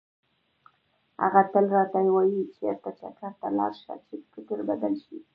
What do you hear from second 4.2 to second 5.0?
فکر بدل